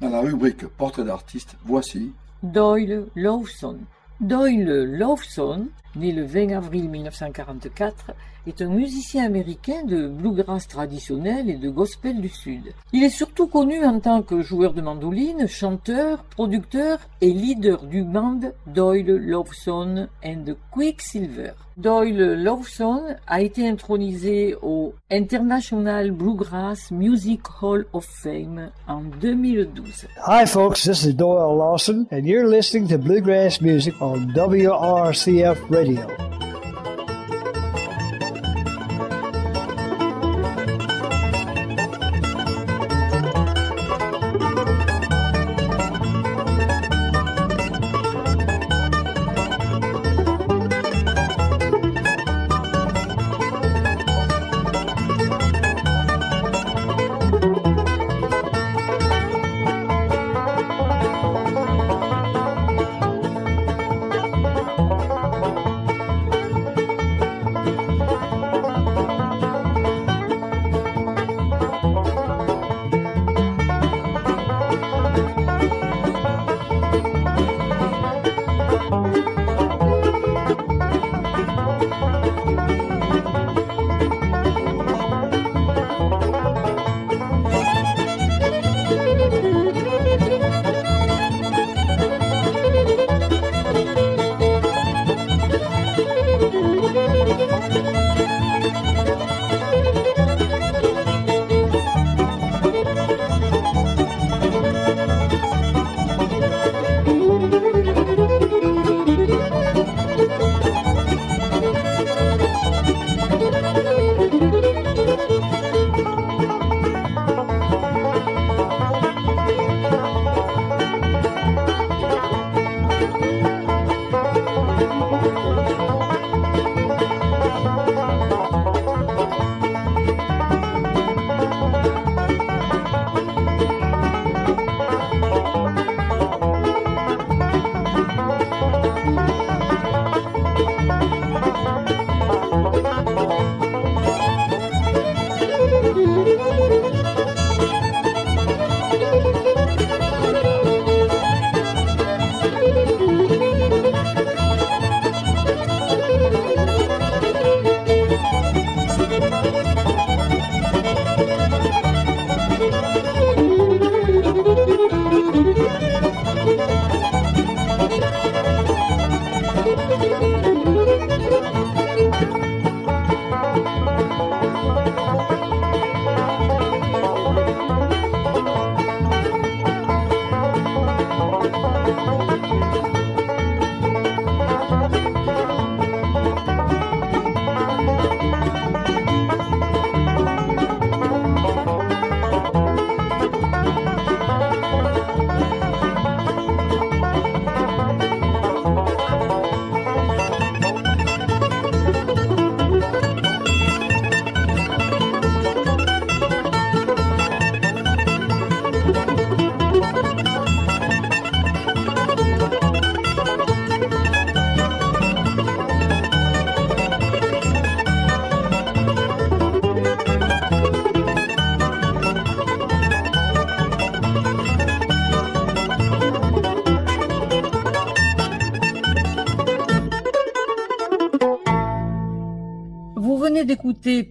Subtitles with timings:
[0.00, 2.12] Dans la rubrique Portrait d'artiste, voici
[2.44, 3.78] Doyle Lawson.
[4.20, 8.12] Doyle Lawson, né le 20 avril 1944,
[8.46, 12.72] est un musicien américain de bluegrass traditionnel et de gospel du Sud.
[12.92, 18.04] Il est surtout connu en tant que joueur de mandoline, chanteur, producteur et leader du
[18.04, 18.38] band
[18.68, 21.54] Doyle Lawson and Quicksilver.
[21.78, 30.08] Doyle Lawson a été intronisé au International Bluegrass Music Hall of Fame en 2012.
[30.26, 36.04] Hi folks, this is Doyle Lawson and you're listening to Bluegrass Music on WRCF Radio.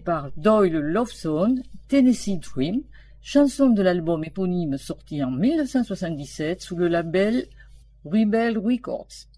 [0.04, 1.54] Par Doyle Loveson
[1.86, 2.82] Tennessee Dream,
[3.22, 7.46] chanson de l'album éponyme sorti en 1977 sous le label
[8.04, 9.28] Rebel Records.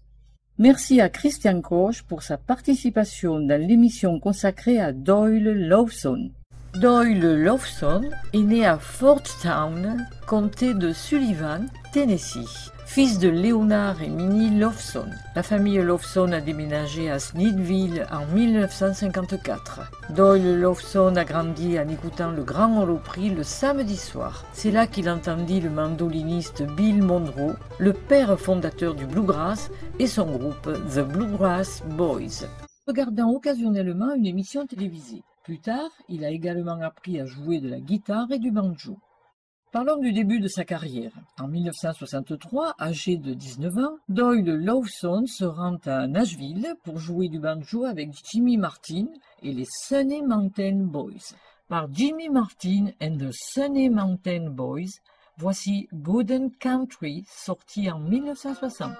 [0.57, 6.31] Merci à Christian Koch pour sa participation dans l'émission consacrée à Doyle Lawson.
[6.73, 12.71] Doyle Lawson est né à Fort Town, comté de Sullivan, Tennessee.
[12.93, 19.79] Fils de Leonard et Minnie Lawson, la famille Lawson a déménagé à Smithville en 1954.
[20.13, 24.43] Doyle Lawson a grandi en écoutant le Grand Holoprix le samedi soir.
[24.51, 30.25] C'est là qu'il entendit le mandoliniste Bill Monroe, le père fondateur du bluegrass, et son
[30.25, 32.45] groupe The Bluegrass Boys.
[32.87, 35.23] Regardant occasionnellement une émission télévisée.
[35.45, 38.97] Plus tard, il a également appris à jouer de la guitare et du banjo.
[39.71, 41.13] Parlons du début de sa carrière.
[41.39, 47.39] En 1963, âgé de 19 ans, Doyle Lawson se rend à Nashville pour jouer du
[47.39, 49.05] banjo avec Jimmy Martin
[49.41, 51.35] et les Sunny Mountain Boys.
[51.69, 54.99] Par Jimmy Martin and the Sunny Mountain Boys,
[55.37, 58.91] Voici Golden Country, sorti en 1960.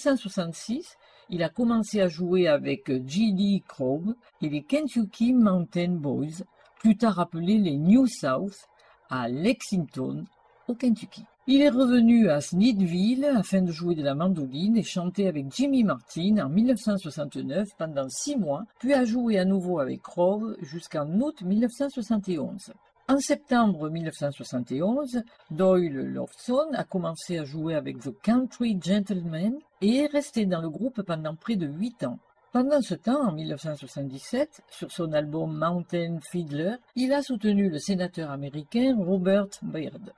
[0.00, 0.96] 1966,
[1.28, 3.62] il a commencé à jouer avec G.D.
[3.68, 6.42] Crowe et les Kentucky Mountain Boys,
[6.78, 8.66] plus tard appelés les New South,
[9.10, 10.24] à Lexington,
[10.68, 11.24] au Kentucky.
[11.46, 15.84] Il est revenu à Smithville afin de jouer de la mandoline et chanter avec Jimmy
[15.84, 21.42] Martin en 1969 pendant six mois, puis a joué à nouveau avec Crowe jusqu'en août
[21.42, 22.72] 1971.
[23.08, 30.12] En septembre 1971, Doyle Lofton a commencé à jouer avec The Country Gentlemen et est
[30.12, 32.18] resté dans le groupe pendant près de huit ans.
[32.52, 38.30] Pendant ce temps, en 1977, sur son album Mountain Fiddler, il a soutenu le sénateur
[38.30, 40.12] américain Robert Byrd.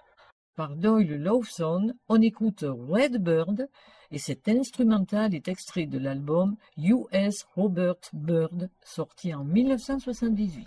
[0.56, 3.68] Par Doyle Lawson, on écoute Redbird
[4.10, 10.66] et cet instrumental est extrait de l'album US Robert Byrd sorti en 1978.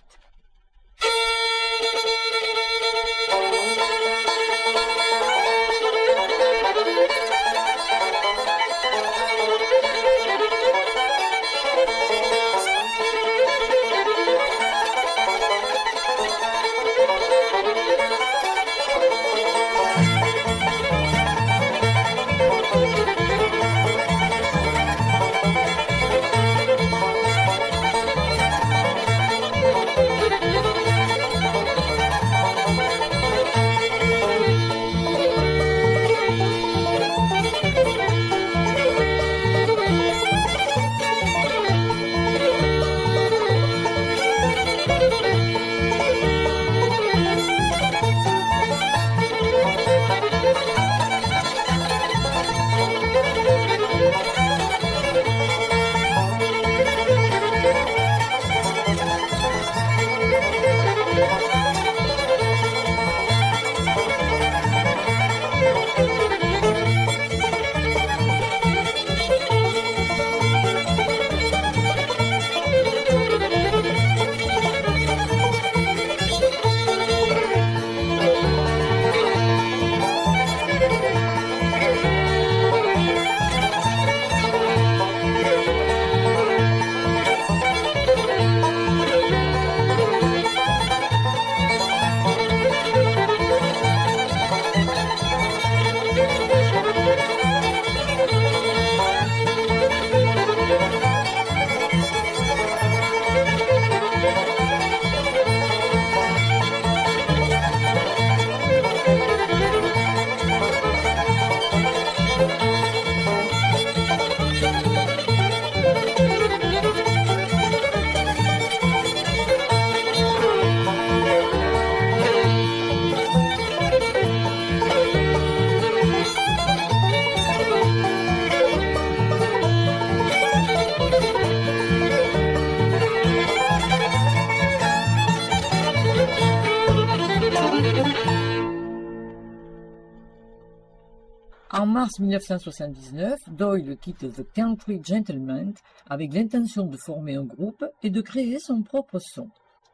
[142.19, 145.74] Mars 1979, Doyle quitte The Country Gentleman
[146.10, 149.50] avec l'intention de former un groupe et de créer son propre son.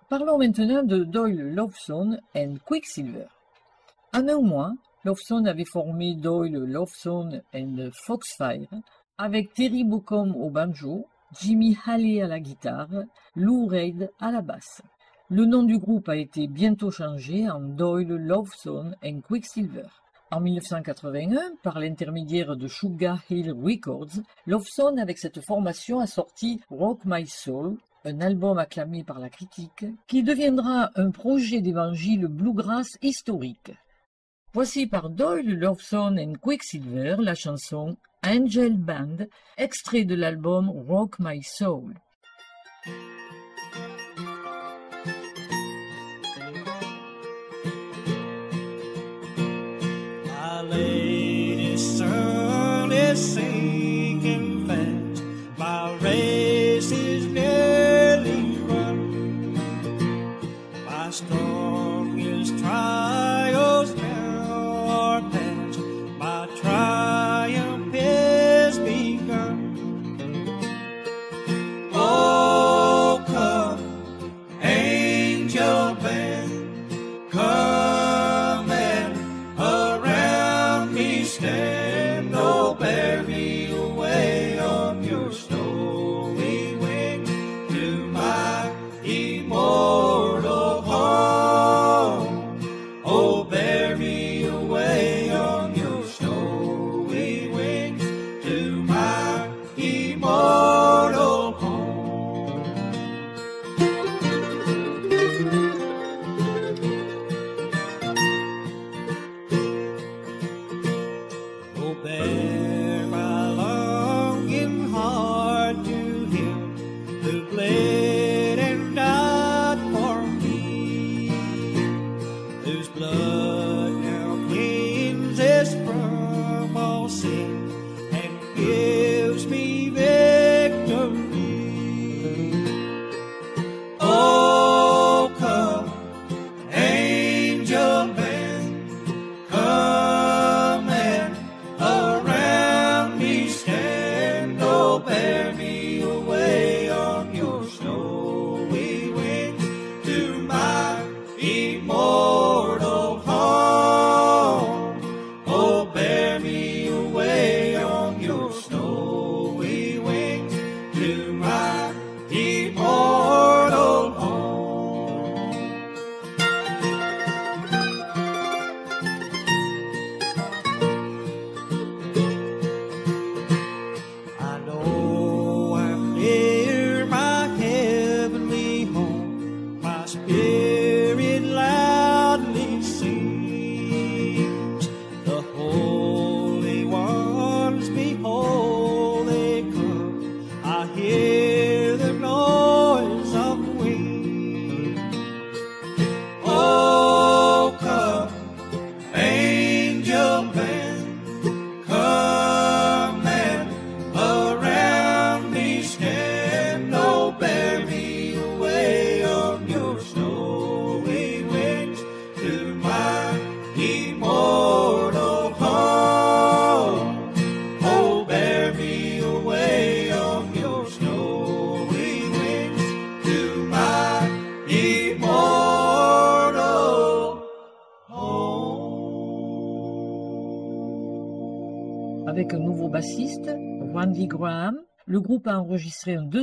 [0.10, 3.28] Parlons maintenant de Doyle Loveson and Quicksilver.
[4.14, 4.74] En un mois,
[5.04, 8.70] Loveson avait formé Doyle Loveson and Foxfire
[9.18, 11.06] avec Terry Bocom au banjo,
[11.40, 13.04] Jimmy Halley à la guitare,
[13.36, 14.82] Lou Reid à la basse.
[15.30, 19.88] Le nom du groupe a été bientôt changé en Doyle Loveson and Quicksilver.
[20.34, 27.00] En 1981, par l'intermédiaire de Sugar Hill Records, Loveson avec cette formation a sorti Rock
[27.04, 33.74] My Soul, un album acclamé par la critique, qui deviendra un projet d'évangile bluegrass historique.
[34.54, 41.44] Voici par Doyle Loveson and Quicksilver la chanson Angel Band, extrait de l'album Rock My
[41.44, 41.94] Soul.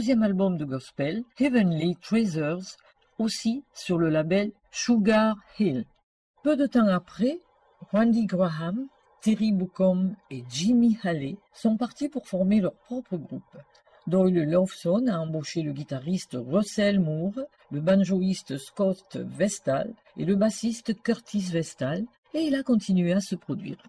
[0.08, 2.64] Deuxième album de gospel, Heavenly Treasures,
[3.18, 5.84] aussi sur le label Sugar Hill.
[6.42, 7.40] Peu de temps après,
[7.92, 8.86] Randy Graham,
[9.20, 13.58] Terry Buckham et Jimmy Halley sont partis pour former leur propre groupe.
[14.06, 21.02] Doyle Loveson a embauché le guitariste Russell Moore, le banjoïste Scott Vestal et le bassiste
[21.02, 23.82] Curtis Vestal, et il a continué à se produire.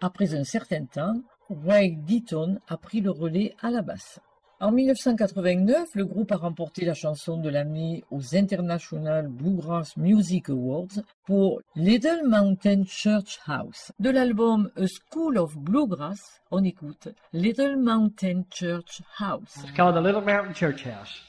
[0.00, 1.20] Après un certain temps,
[1.50, 4.18] Ray Deaton a pris le relais à la basse.
[4.60, 11.00] En 1989, le groupe a remporté la chanson de l'année aux International Bluegrass Music Awards
[11.26, 13.92] pour Little Mountain Church House.
[14.00, 19.58] De l'album A School of Bluegrass, on écoute Little Mountain Church House.
[19.62, 21.22] It's the Little Mountain Church House.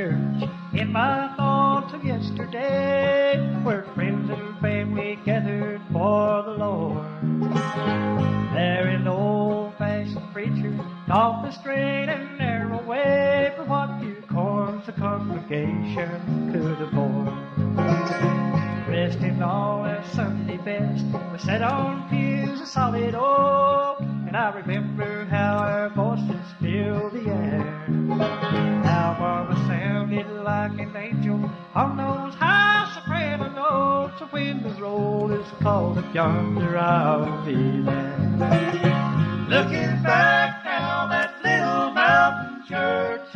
[0.00, 0.48] church.
[0.88, 7.04] my I thought of yesterday, where friends and family gathered for the Lord,
[8.54, 10.74] there an old-fashioned preacher
[11.06, 17.34] taught the straight and narrow way for what few corns the congregation could afford.
[18.88, 24.50] Rest in all our Sunday best, we sat on pews of solid oak, and I
[24.50, 26.49] remember how our voices
[28.84, 34.20] how Barbara sounded like an angel on those high soprano notes.
[34.20, 38.16] The roll is called up yonder, I'll be there.
[39.48, 43.32] Looking back now, that little mountain church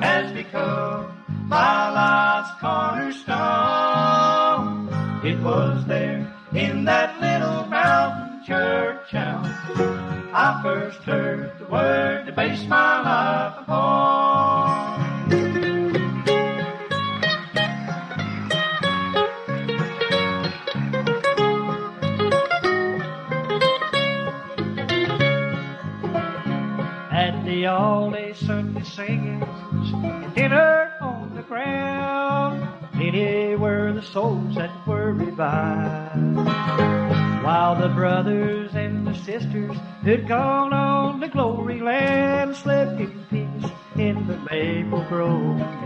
[0.00, 1.12] has become
[1.46, 4.88] my life's cornerstone.
[5.24, 9.44] It was there in that little mountain church town
[10.32, 14.98] I first heard word to base my life upon.
[27.10, 34.70] At the all-day Sunday singings and dinner on the ground, many were the souls that
[34.86, 36.36] were revived.
[37.44, 40.67] While the brothers and the sisters who'd gone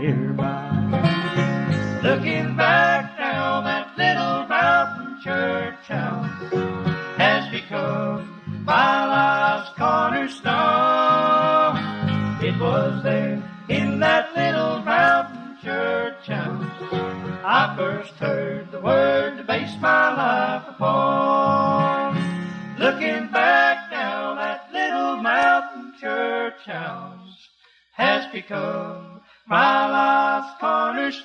[0.03, 0.52] grove nearby.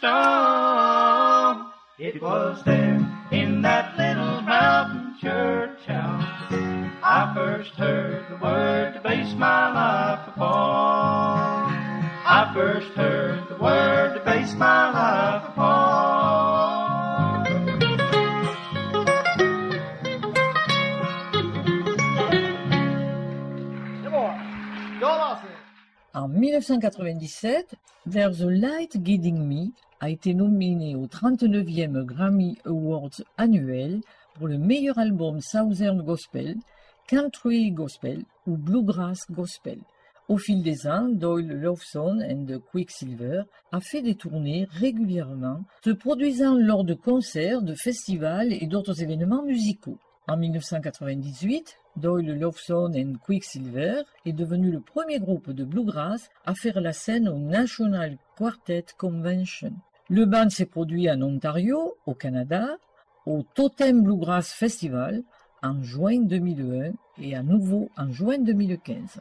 [0.00, 1.66] Cornerstone.
[1.98, 2.87] It was there
[26.68, 34.02] 1997, There's a Light Guiding Me a été nominé au 39e Grammy Awards annuel
[34.34, 36.56] pour le meilleur album Southern Gospel,
[37.06, 39.78] Country Gospel ou Bluegrass Gospel.
[40.28, 45.90] Au fil des ans, Doyle Loveson and the Quicksilver a fait des tournées régulièrement, se
[45.90, 49.96] produisant lors de concerts, de festivals et d'autres événements musicaux.
[50.28, 56.80] En 1998, Doyle Loveson and Quicksilver est devenu le premier groupe de bluegrass à faire
[56.80, 59.72] la scène au National Quartet Convention.
[60.08, 62.78] Le band s'est produit en Ontario, au Canada,
[63.26, 65.22] au Totem Bluegrass Festival
[65.62, 69.20] en juin 2001 et à nouveau en juin 2015.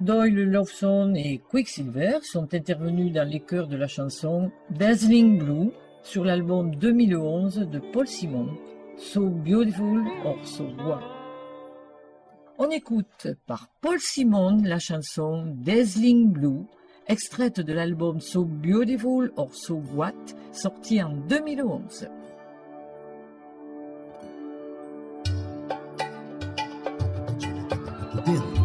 [0.00, 5.70] Doyle Loveson et Quicksilver sont intervenus dans les chœurs de la chanson Dazzling Blue
[6.02, 8.48] sur l'album 2011 de Paul Simon,
[8.96, 11.21] So Beautiful or So What.
[12.58, 16.66] On écoute par Paul Simon la chanson Dazzling Blue,
[17.08, 20.12] extraite de l'album So Beautiful or So What,
[20.52, 22.08] sorti en 2011.
[28.24, 28.61] Truth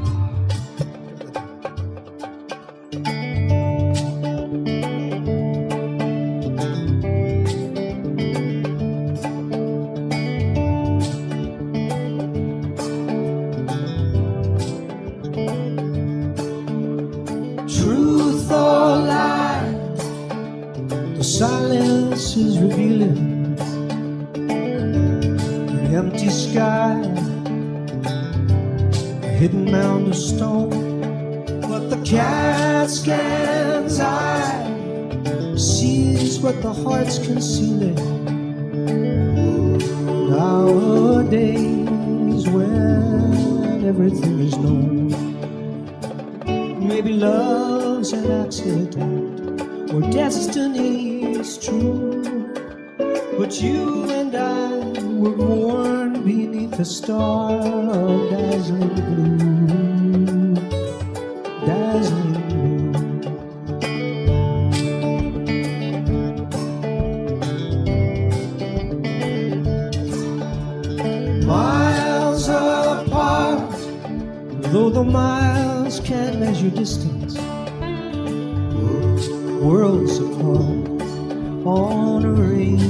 [53.38, 54.72] But you and I
[55.22, 60.56] were born beneath a star of dazzling blue.
[61.66, 62.66] Dazzling blue.
[71.46, 73.72] Miles apart,
[74.72, 77.38] though the miles can't measure distance.
[79.62, 80.88] Worlds apart
[81.66, 82.87] on a rainy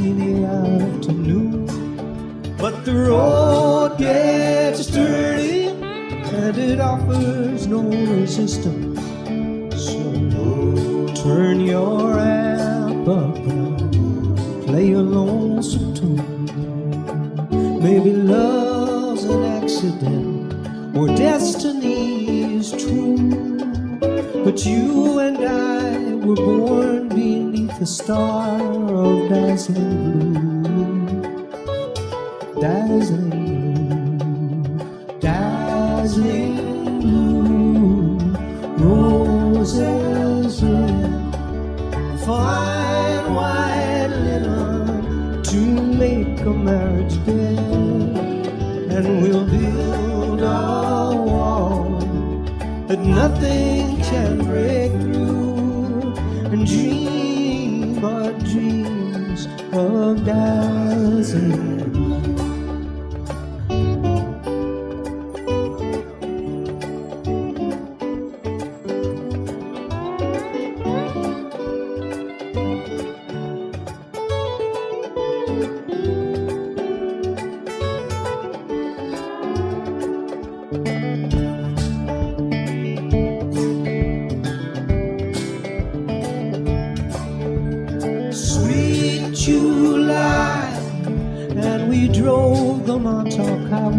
[6.57, 8.96] it offers no resistance.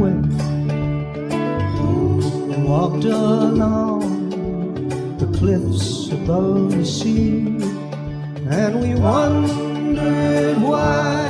[0.00, 0.30] And
[2.64, 4.28] walked along
[5.18, 7.46] the cliffs above the sea,
[8.48, 11.28] and we wondered why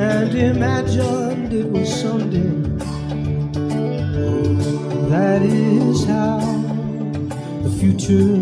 [0.00, 2.50] and imagined it was someday.
[5.10, 6.40] That is how
[7.62, 8.41] the future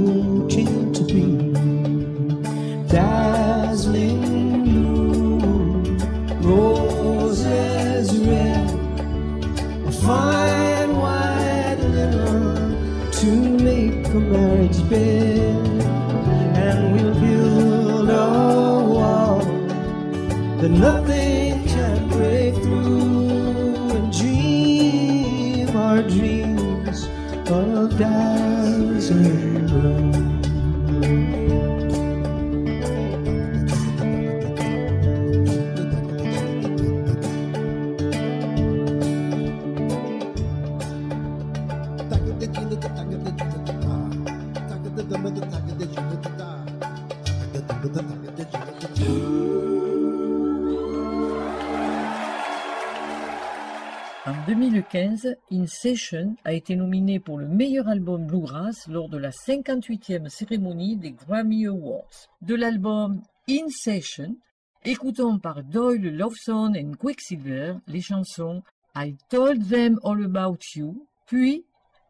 [56.44, 61.66] A été nominé pour le meilleur album bluegrass lors de la 58e cérémonie des Grammy
[61.66, 62.28] Awards.
[62.42, 64.36] De l'album In Session,
[64.84, 68.62] écoutons par Doyle Loveson et Quicksilver les chansons
[68.96, 71.64] I Told Them All About You, puis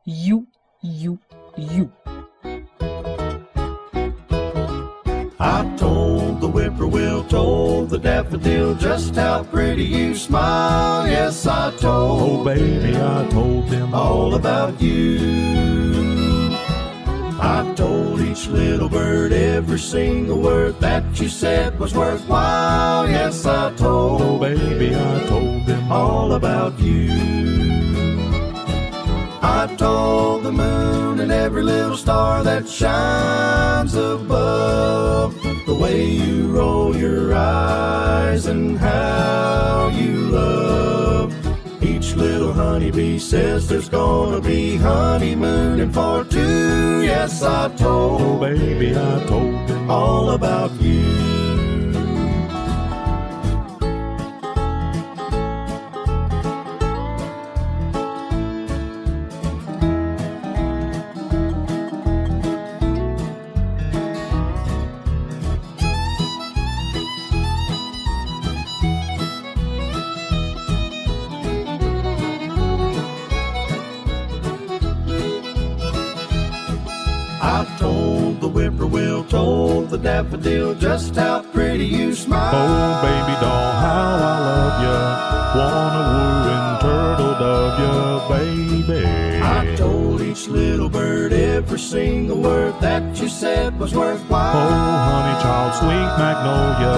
[0.06, 0.46] You,
[0.82, 1.18] You,
[1.58, 1.90] You.
[5.42, 11.08] I told the whippoorwill, told the daffodil just how pretty you smile.
[11.08, 12.40] Yes, I told.
[12.40, 16.50] Oh, baby, I told them all about you.
[17.40, 23.08] I told each little bird every single word that you said was worthwhile.
[23.08, 24.20] Yes, I told.
[24.20, 27.59] Oh, baby, I told them all about you.
[29.42, 35.34] I told the moon and every little star that shines above
[35.66, 41.34] the way you roll your eyes and how you love.
[41.82, 47.02] Each little honeybee says there's gonna be honeymooning for two.
[47.02, 48.20] Yes, I told.
[48.22, 51.39] Oh, baby, I told all about you.
[80.42, 82.52] The just how pretty you smile.
[82.54, 84.96] Oh, baby doll, how I love ya.
[85.58, 87.92] Wanna woo and turtle dove ya,
[88.28, 89.06] baby.
[89.42, 94.56] I told each little bird every single word that you said was worthwhile.
[94.56, 96.96] Oh, honey child, sweet magnolia.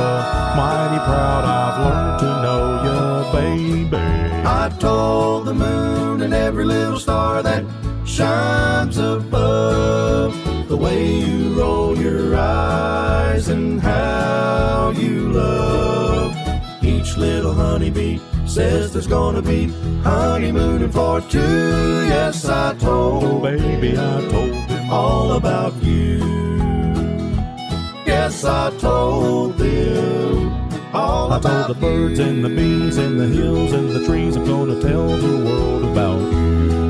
[0.56, 3.96] Mighty proud I've learned to know ya, baby.
[4.46, 7.64] I told the moon and every little star that
[8.04, 9.81] shines above
[10.72, 16.34] the way you roll your eyes and how you love
[16.82, 19.66] each little honeybee Says there's gonna be
[20.02, 22.06] honeymooning for two.
[22.08, 26.18] Yes, I Oh, told baby, I told him all about you.
[28.06, 30.52] Yes, I told them
[30.94, 32.24] all I about told the birds you.
[32.24, 36.20] and the bees and the hills and the trees I'm gonna tell the world about
[36.32, 36.81] you.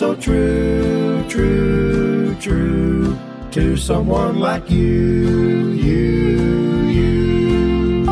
[0.00, 3.18] So true, true, true
[3.50, 8.06] to someone like you, you, you.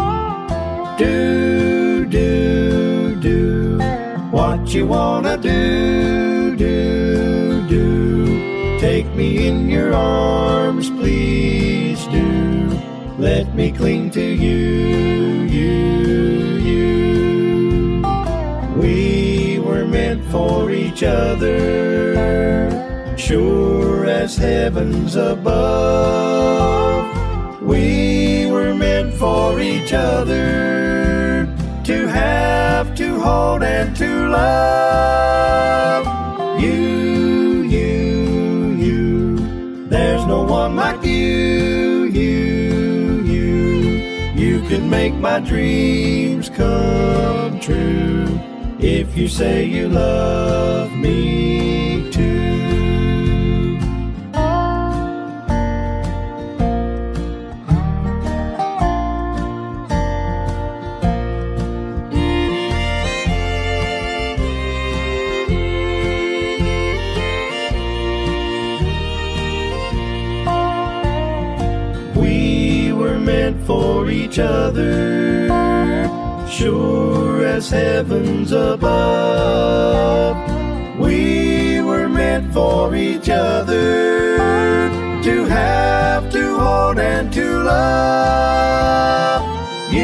[0.98, 3.78] Do, do, do
[4.30, 8.78] what you wanna do, do, do.
[8.80, 12.68] Take me in your arms, please do.
[13.16, 14.58] Let me cling to you,
[15.48, 16.37] you, you.
[20.30, 22.14] For each other,
[23.16, 27.06] sure as heavens above.
[27.62, 31.46] We were meant for each other,
[31.84, 36.06] to have, to hold, and to love.
[36.60, 39.38] You, you, you.
[39.88, 43.78] There's no one like you, you, you.
[44.34, 48.47] You can make my dreams come true
[48.78, 52.36] if you say you love me too.
[72.14, 75.37] We were meant for each other,
[76.58, 80.36] sure as heavens above.
[80.98, 84.88] We were meant for each other,
[85.22, 89.42] to have, to hold, and to love.
[89.92, 90.02] You,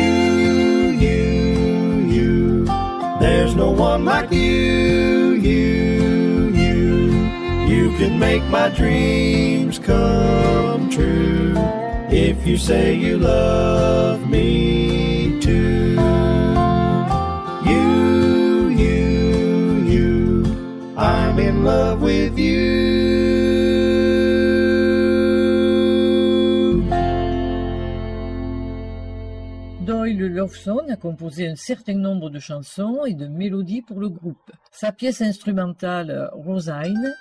[1.05, 1.23] you,
[2.15, 2.65] you.
[3.19, 7.11] There's no one like you, you, you.
[7.67, 11.55] You can make my dreams come true
[12.11, 16.44] if you say you love me too.
[21.65, 21.95] Love.
[29.85, 34.51] Doyle Lawson a composé un certain nombre de chansons et de mélodies pour le groupe.
[34.71, 37.15] Sa pièce instrumentale Rosine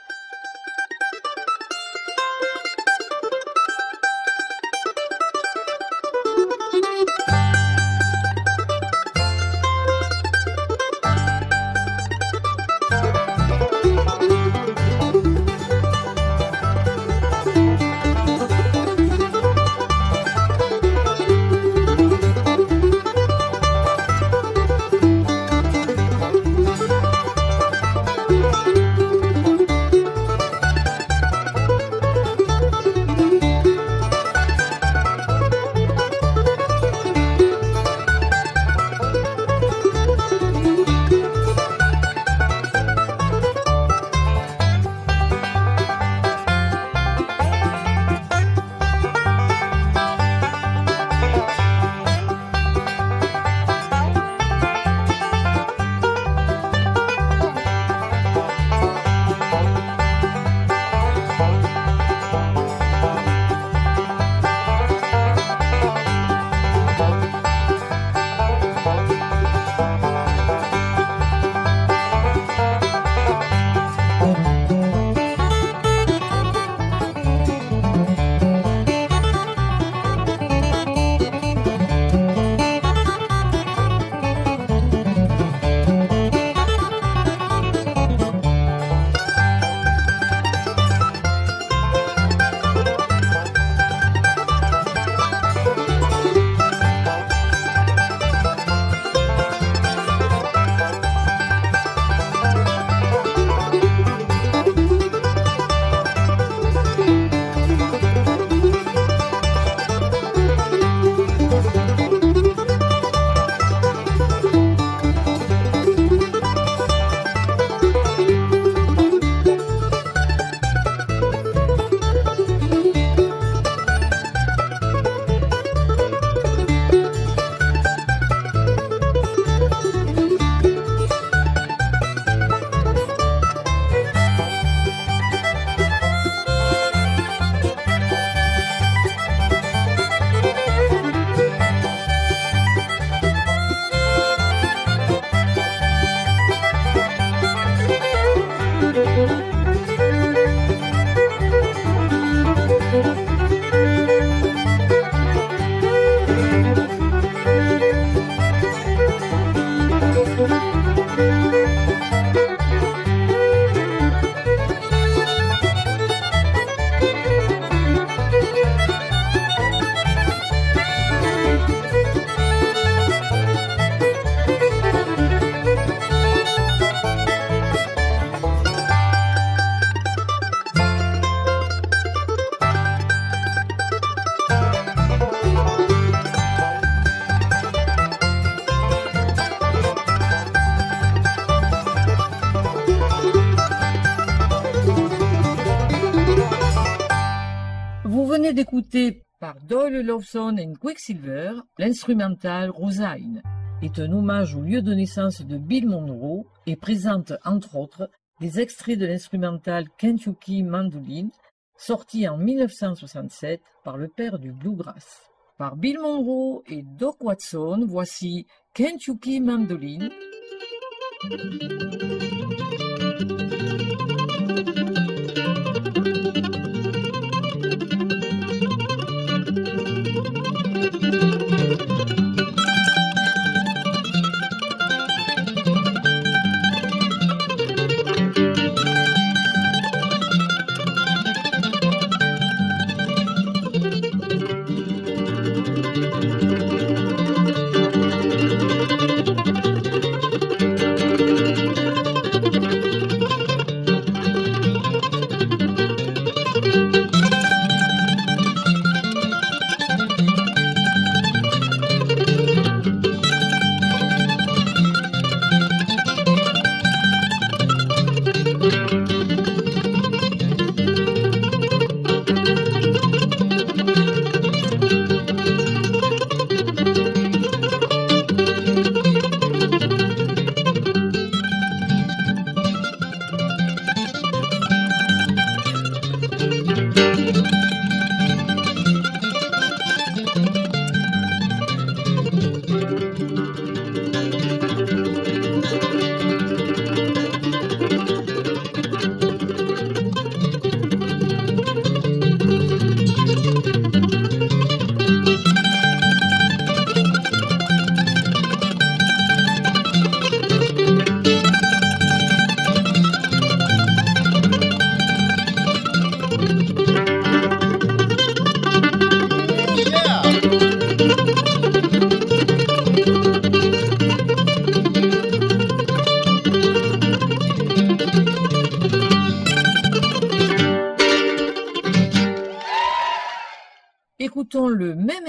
[199.40, 203.42] par Doyle Lawson et Quicksilver l'instrumental Rosine
[203.82, 208.60] est un hommage au lieu de naissance de Bill Monroe et présente entre autres des
[208.60, 211.30] extraits de l'instrumental Kentucky Mandolin
[211.76, 215.24] sorti en 1967 par le père du bluegrass.
[215.58, 220.10] Par Bill Monroe et Doc Watson, voici Kentucky Mandolin.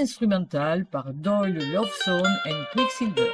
[0.04, 3.30] Instrumental par Doyle Loveson and Quicksilver.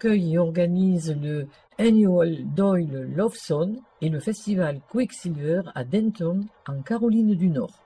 [0.00, 1.46] Accueille et organise le
[1.76, 7.84] Annual Doyle Love Song et le festival Quicksilver à Denton, en Caroline du Nord.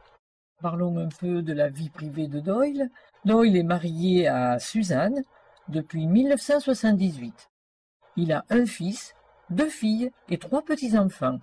[0.62, 2.88] Parlons un peu de la vie privée de Doyle.
[3.24, 5.24] Doyle est marié à Suzanne
[5.66, 7.50] depuis 1978.
[8.16, 9.16] Il a un fils,
[9.50, 11.40] deux filles et trois petits-enfants.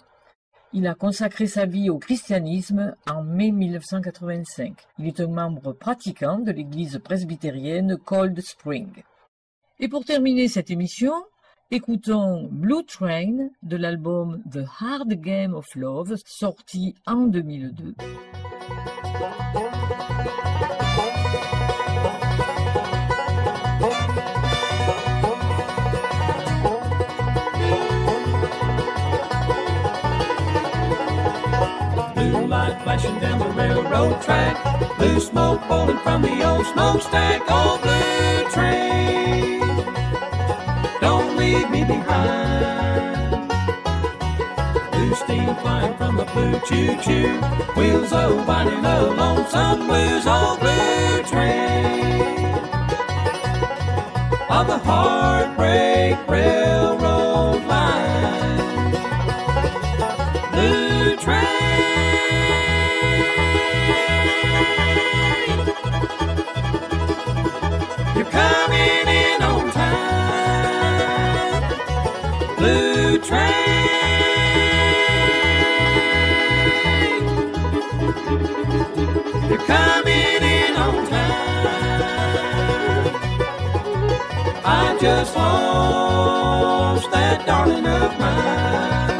[0.72, 4.88] Il a consacré sa vie au christianisme en mai 1985.
[4.99, 9.03] Il est un membre pratiquant de l'église presbytérienne Cold Spring.
[9.84, 11.11] Et pour terminer cette émission,
[11.71, 17.95] écoutons Blue Train de l'album The Hard Game of Love sorti en 2002.
[32.15, 34.57] Blue light flashing down the railroad track.
[34.99, 37.41] Blue smoke rolling from the old smokestack.
[37.49, 39.51] Oh, blue train,
[41.52, 43.47] leave me behind.
[44.91, 47.41] Blue steam flying from the blue choo-choo.
[47.76, 50.26] Wheels oh winding a lonesome blues.
[50.28, 52.56] old blue train
[54.58, 58.91] of the heartbreak railroad line.
[60.54, 62.01] Blue train.
[79.52, 81.91] You're coming in on time.
[84.64, 89.11] I just lost that darling of mine.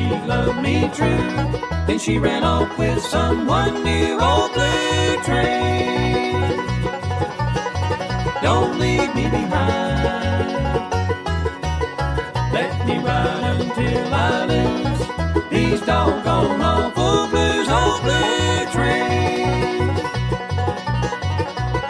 [0.00, 1.30] She loved me true.
[1.86, 4.18] Then she ran off with someone new.
[4.20, 6.40] old blue train.
[8.42, 10.50] Don't leave me behind.
[12.56, 15.00] Let me ride until I lose
[15.50, 17.66] these doggone awful blues.
[17.68, 19.90] Oh, blue train.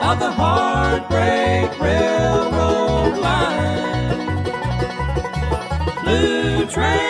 [0.08, 4.44] Of the heartbreak railroad line.
[6.04, 7.09] Blue train.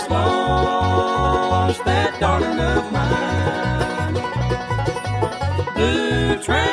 [0.00, 4.14] Just lost that darling of mine.
[5.74, 6.70] Blue train.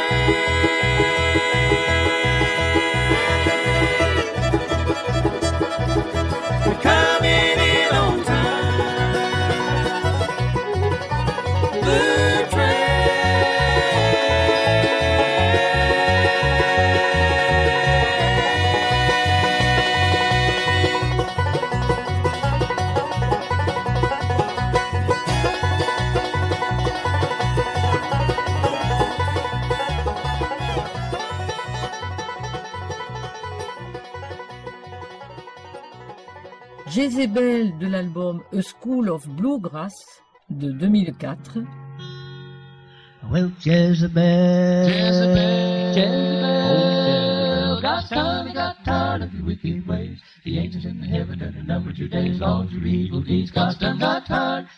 [37.07, 39.93] Jezebel de l'album A School of Bluegrass
[40.49, 41.65] de 2004.
[43.31, 44.87] Well, Jezebel.
[44.89, 50.19] Jezebel, Jezebel, got tired, got tired of your wicked ways.
[50.43, 53.51] The angels in heaven done numbered your days, all your evil deeds.
[53.51, 53.77] God's.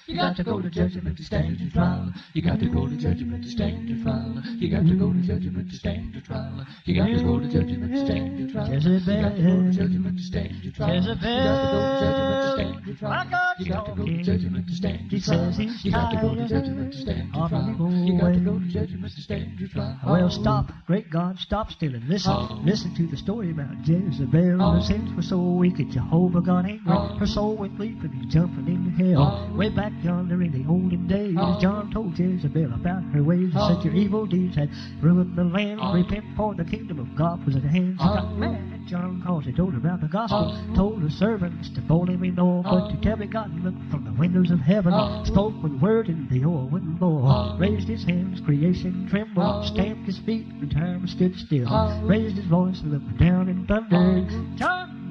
[0.08, 2.14] You got to go to judgment to stand your trial.
[2.34, 4.42] You got to go to judgment to stand your trial.
[4.58, 6.66] You got to go to judgment to stand your trial.
[6.86, 8.74] You got to go to judgment to stand your trial.
[8.74, 9.16] Jezebel.
[9.16, 10.96] You got to go to judgment to stand your trial.
[10.96, 11.30] Jezebel.
[11.30, 13.26] You got to go to judgment to stand your trial.
[13.60, 15.54] You got to go to judgment to stand your trial.
[15.84, 17.92] You got to go to judgment to stand your trial.
[18.06, 20.00] You got to go to judgment to stand your trial.
[20.06, 22.04] Well, stop, great God, stop stealing.
[22.08, 22.62] Listen, Oh.
[22.64, 24.62] listen to the story about Jezebel.
[24.62, 24.74] Oh.
[24.76, 26.82] Her sins were so wicked, Jehovah got angry.
[26.88, 27.16] Oh.
[27.18, 29.50] Her soul went leaping and jumping into hell.
[29.52, 29.58] Oh.
[29.58, 31.58] Way back yonder in the olden days, Oh.
[31.62, 33.82] John told Jezebel about her ways Oh.
[33.82, 34.70] your evil deeds had
[35.00, 35.80] ruined the land.
[35.82, 35.94] Oh.
[35.94, 37.96] Repent, for the kingdom of God was at hand.
[37.98, 38.36] She got Oh.
[38.36, 40.54] mad, John cause he told her about the gospel.
[40.54, 40.76] Oh.
[40.76, 42.90] Told her servants to boldly me no, but oh.
[42.92, 44.92] to tell me God looked from the windows of heaven.
[44.94, 45.24] Oh.
[45.24, 47.56] Spoke with word and the oil wouldn't blow.
[47.58, 49.64] Raised his hands, creation trembled.
[49.66, 51.70] Stamped his feet, and time stood still.
[52.04, 54.28] Raised his voice, and looked down and thundered.
[54.58, 55.09] John,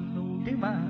[0.59, 0.89] my.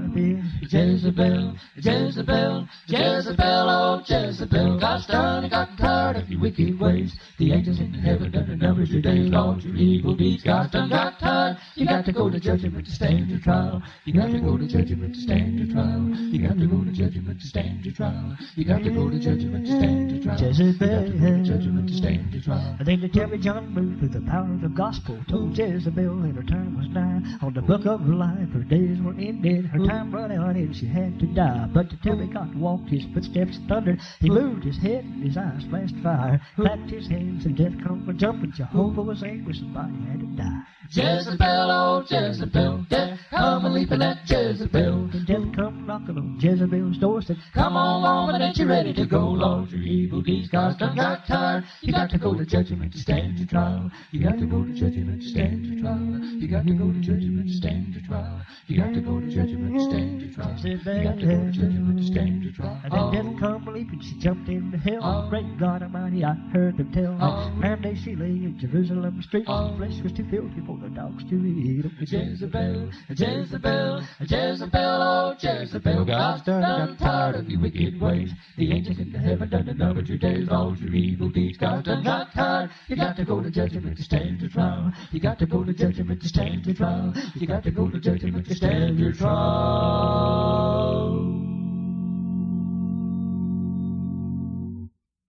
[0.69, 4.79] Jezebel, Jezebel, Jezebel, oh Jezebel.
[4.79, 7.15] God's done and gotten tired of your wicked ways.
[7.39, 10.43] The angels in heaven done the numbers your days, Lord, your evil deeds.
[10.43, 11.57] God's done got tired.
[11.75, 13.81] You got to go to judgment to stand your trial.
[14.05, 16.05] You got to go to judgment to stand your trial.
[16.29, 18.37] You got to go to judgment to stand your trial.
[18.55, 20.61] You got to go to judgment to stand your trial.
[20.69, 22.77] You got to go to judgment to stand your trial.
[22.79, 25.17] To tell me John moved through the power of the gospel.
[25.29, 27.21] Told Jezebel and her time was nigh.
[27.41, 29.58] On the book of life, her days were ended.
[29.65, 31.67] Her time run on and she had to die.
[31.73, 33.99] But tell me God walked his footsteps thundered.
[34.19, 36.41] He moved his head and his eyes flashed fire.
[36.55, 38.51] Clapped his hands and death come for jumping.
[38.51, 40.63] Jehovah was angry, somebody had to die.
[40.91, 45.09] Jezebel, oh Jezebel, death come a leaping at Jezebel.
[45.13, 47.21] And death come knocking on Jezebel's door.
[47.21, 49.69] Said, Come on, woman, ain't you ready to go, Lord?
[49.69, 51.63] Your evil deeds, God's done got tired.
[51.81, 53.91] You got to go to judgment to stand your trial.
[54.11, 56.19] You got to go to judgment to stand your trial.
[56.39, 58.41] You got to go to judgment to stand your trial.
[58.65, 60.55] You got to go to judgment to stand your trial.
[60.63, 62.81] You got to go to judgment to stand your trial.
[62.83, 64.99] And then death come leaping, she jumped into hell.
[65.01, 65.29] Oh.
[65.29, 67.13] Great God Almighty, I heard them tell.
[67.55, 69.47] Man, day she lay in Jerusalem streets.
[69.49, 69.75] Oh.
[69.77, 71.85] Flesh was too filthy for the dogs to eat.
[71.99, 78.31] Jezebel, Jezebel, Jezebel, oh Jezebel, God's done tired of your wicked ways.
[78.57, 81.57] The angels in the heaven done the numbered your days, all your evil deeds.
[81.57, 82.71] God's done got tired.
[82.87, 84.91] You got to go to judgment to stand your trial.
[85.11, 87.13] You got to go to judgment to stand your trial.
[87.35, 89.38] You got to go to judgment to stand your trial.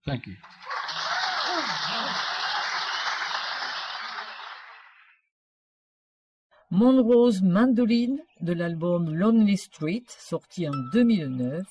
[0.05, 0.35] Thank you.
[6.73, 11.65] Monroe's Mandoline de l'album Lonely Street, sorti en 2009.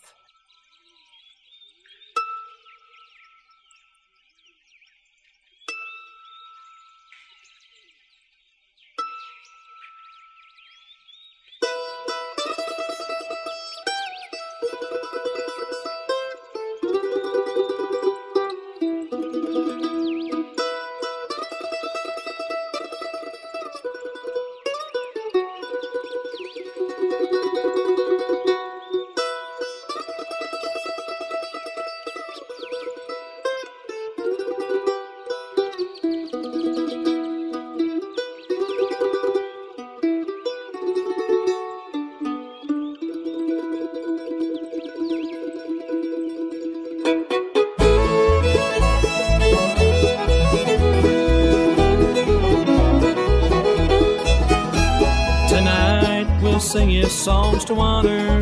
[56.70, 58.38] Tonight we'll sing his songs to honor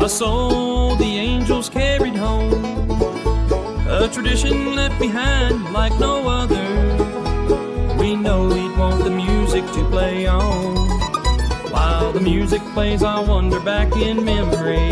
[0.00, 2.52] a soul the angels carried home.
[3.88, 6.66] A tradition left behind like no other.
[7.98, 10.76] We know he'd want the music to play on.
[11.72, 14.88] While the music plays, I wander back in memory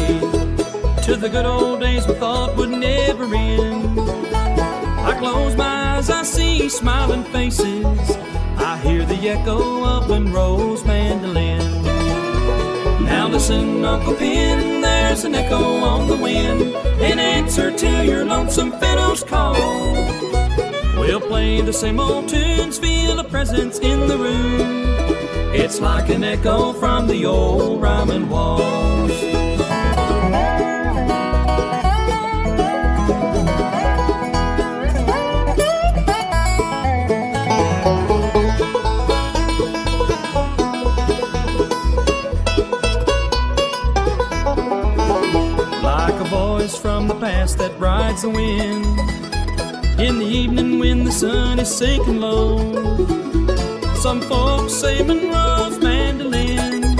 [1.04, 4.00] to the good old days we thought would never end.
[5.10, 8.16] I close my eyes, I see smiling faces.
[8.58, 11.35] I hear the echo of Monroe's mandolin.
[13.36, 19.22] Listen, Uncle Pin, there's an echo on the wind, an answer to your lonesome fiddle's
[19.22, 19.52] call.
[20.98, 25.04] We'll play the same old tunes, feel a presence in the room.
[25.54, 28.95] It's like an echo from the old Ryman walls.
[48.24, 52.56] In the evening when the sun is sinking low,
[53.96, 56.96] some folks say Monroe's mandolin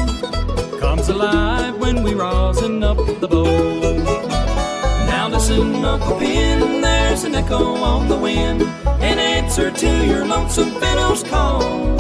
[0.79, 3.97] comes alive when we rosin up the bow.
[5.07, 10.71] Now listen, Uncle Pin, there's an echo on the wind, an answer to your lonesome
[10.73, 11.97] fiddle's call.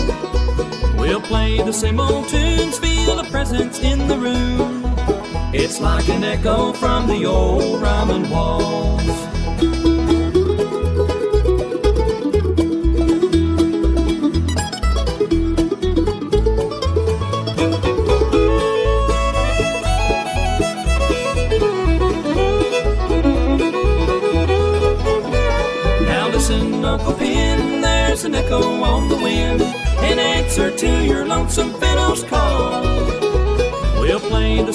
[0.99, 4.86] We'll play the same old tunes, feel a presence in the room.
[5.59, 9.26] It's like an echo from the old Ryman walls.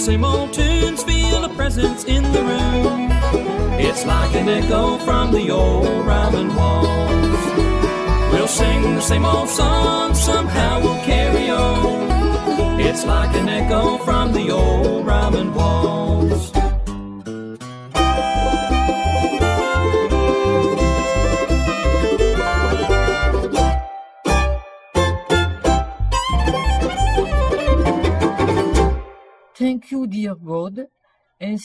[0.02, 3.10] Same old tunes, feel a presence in the room.
[3.80, 7.43] It's like an echo from the old Ryman walls.
[8.34, 12.80] We'll sing the same old song, somehow we'll carry on.
[12.80, 15.91] It's like an echo from the old Ryman walls.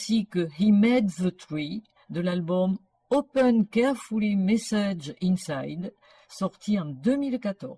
[0.07, 2.77] Que He Made the Tree de l'album
[3.09, 5.91] Open Carefully Message Inside,
[6.29, 7.75] sorti en 2014.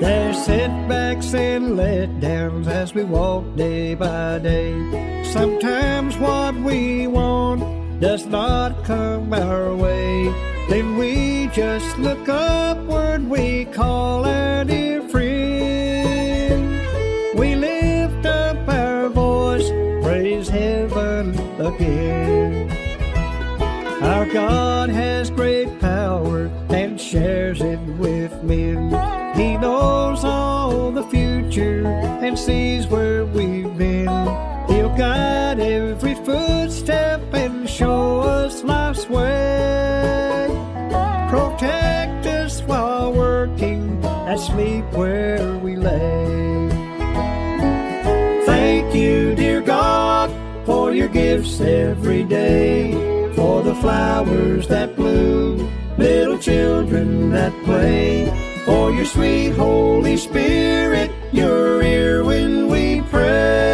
[0.00, 5.22] There's setbacks and letdowns as we walk day by day.
[5.24, 10.24] Sometimes what we want does not come our way.
[10.68, 16.78] Then we just look upward, we call our dear friend.
[17.38, 19.68] We lift up our voice,
[20.02, 22.70] praise heaven again.
[24.02, 29.34] Our God has great power and shares it with men.
[29.34, 34.45] He knows all the future and sees where we've been.
[34.96, 40.48] Guide every footstep and show us life's way.
[41.28, 46.70] Protect us while working and sleep where we lay.
[48.46, 50.30] Thank you, dear God,
[50.64, 52.92] for your gifts every day.
[53.34, 58.32] For the flowers that bloom, little children that play.
[58.64, 63.65] For your sweet Holy Spirit, your ear when we pray.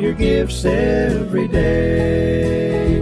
[0.00, 3.00] Your gifts every day.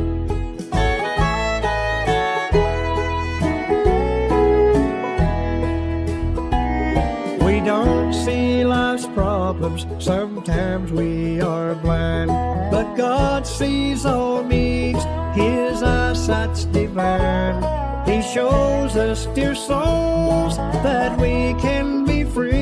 [7.44, 12.30] We don't see life's problems, sometimes we are blind.
[12.70, 17.62] But God sees all needs, His eyesight's divine.
[18.06, 22.56] He shows us, dear souls, that we can be free.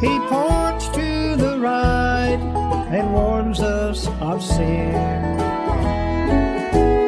[0.00, 0.57] He right
[2.90, 4.92] and warns us of sin.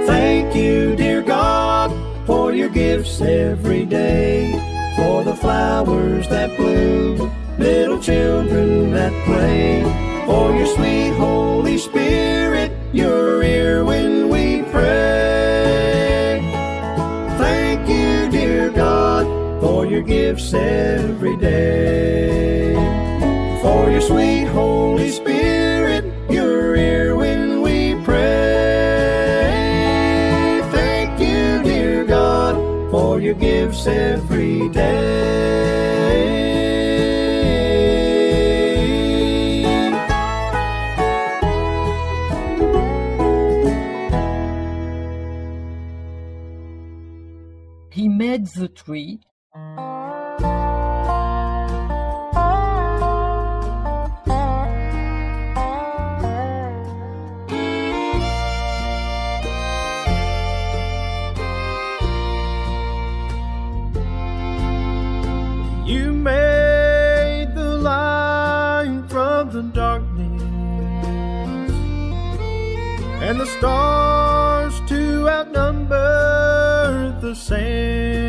[0.07, 1.91] Thank you, dear God,
[2.27, 4.53] for your gifts every day.
[4.97, 9.83] For the flowers that bloom, little children that play.
[10.27, 16.41] For your sweet Holy Spirit, your ear when we pray.
[17.39, 19.25] Thank you, dear God,
[19.63, 22.75] for your gifts every day.
[23.63, 25.20] For your sweet Holy Spirit,
[33.73, 35.31] for every day.
[47.93, 49.21] He Made the Tree,
[73.61, 78.25] stars to outnumber the sands.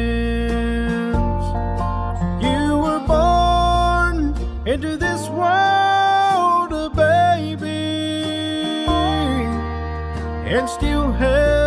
[2.43, 4.35] You were born
[4.67, 7.85] into this world a baby
[10.53, 11.60] and still held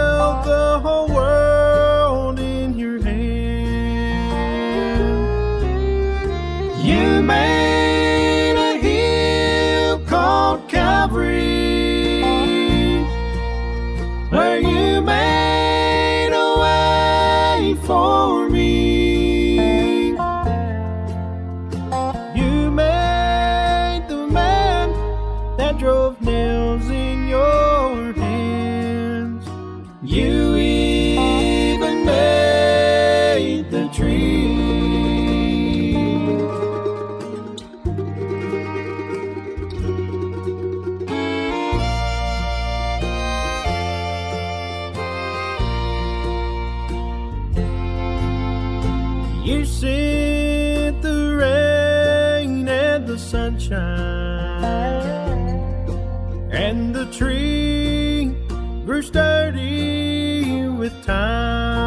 [58.94, 61.84] grew sturdy with time.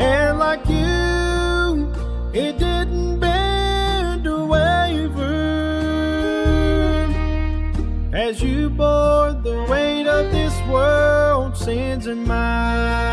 [0.00, 1.92] And like you,
[2.32, 5.34] it didn't bend or waver
[8.14, 13.04] as you bore the weight of this world's sins and mine.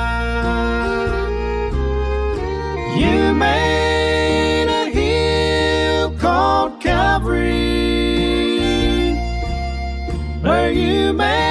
[2.97, 7.70] You made a hill called Calvary,
[11.17, 11.50] where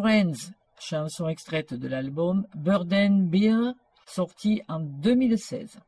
[0.00, 3.74] Friends, chanson extraite de l'album Burden Beer,
[4.06, 5.78] sorti en 2016.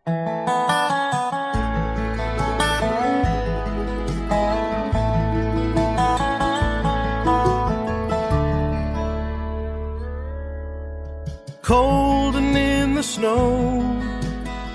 [11.62, 13.80] cold and in the snow.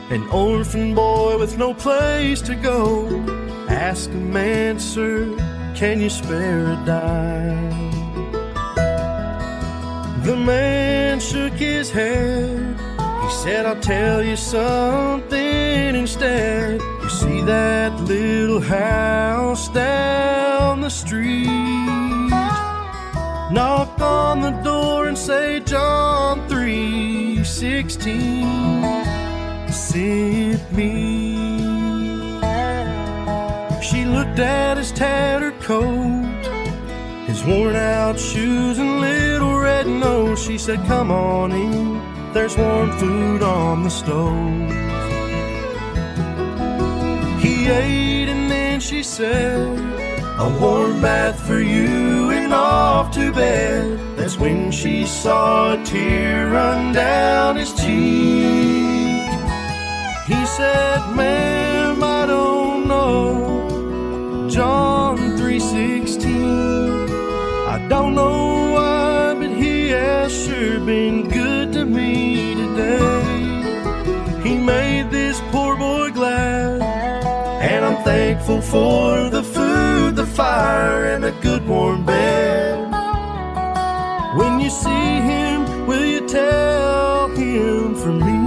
[0.09, 3.07] An orphan boy with no place to go.
[3.69, 5.27] Ask a man, sir,
[5.75, 7.86] can you spare a dime?
[10.27, 12.77] The man shook his head.
[13.21, 16.81] He said, I'll tell you something instead.
[16.81, 21.47] You see that little house down the street?
[23.53, 28.43] Knock on the door and say John 3 16
[29.71, 31.37] sent me.
[33.81, 36.45] She looked at his tattered coat,
[37.27, 40.39] his worn out shoes, and little red nose.
[40.47, 41.83] She said, Come on in,
[42.33, 44.69] there's warm food on the stove.
[47.43, 49.77] He ate and then she said,
[50.45, 53.83] a warm bath for you and off to bed.
[54.17, 59.27] That's when she saw a tear run down his cheek.
[60.31, 64.47] He said, Ma'am, I don't know.
[64.55, 67.09] John 3:16.
[67.73, 68.56] I don't know
[70.29, 73.21] sure been good to me today.
[74.43, 76.81] He made this poor boy glad.
[77.61, 82.91] And I'm thankful for the food, the fire, and a good warm bed.
[84.37, 88.37] When you see him, will you tell him from me?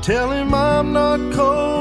[0.00, 1.77] Tell him I'm not cold,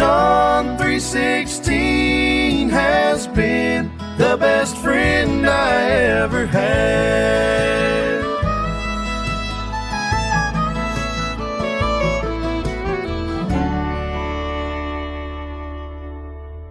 [0.00, 5.90] John 3:16 has been the best friend I
[6.22, 8.24] ever had.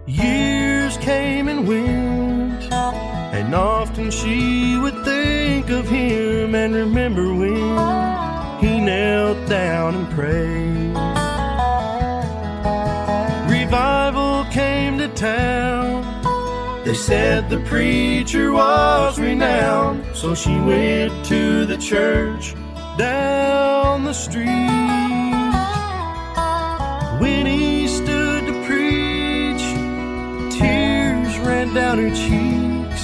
[0.06, 2.64] Years came and went,
[3.32, 7.78] and often she would think of him and remember when
[8.58, 10.79] he knelt down and prayed.
[15.20, 16.02] Town.
[16.84, 22.54] They said the preacher was renowned, so she went to the church
[22.96, 24.48] down the street.
[27.20, 29.64] When he stood to preach,
[30.58, 33.02] tears ran down her cheeks.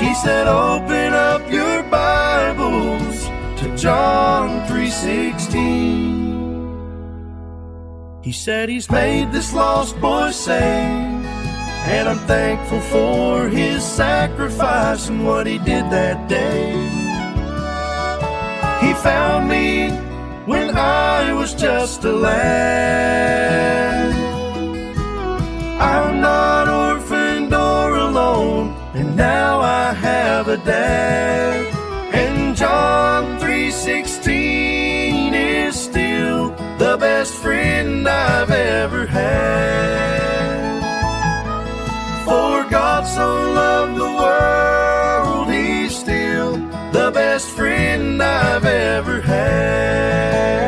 [0.00, 3.28] He said, "Open up your Bibles
[3.60, 6.38] to John 3:16."
[8.22, 11.07] He said he's made this lost boy saved,
[11.86, 16.72] and I'm thankful for his sacrifice and what he did that day.
[18.80, 19.90] He found me
[20.46, 23.48] when I was just a lad.
[25.80, 31.66] I'm not orphaned or alone, and now I have a dad.
[32.12, 40.17] And John 3:16 is still the best friend I've ever had.
[42.28, 43.26] For God so
[43.60, 46.58] loved the world, He's still
[46.92, 50.67] the best friend I've ever had.